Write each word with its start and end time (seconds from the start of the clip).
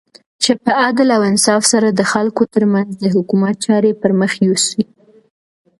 چی 0.41 0.51
په 0.63 0.71
عدل 0.87 1.07
او 1.15 1.21
انصاف 1.31 1.63
سره 1.73 1.87
د 1.91 2.01
خلګو 2.11 2.43
ترمنځ 2.53 2.89
د 2.97 3.05
حکومت 3.15 3.55
چاری 3.65 3.91
پرمخ 4.01 4.31
یوسی 4.47 4.83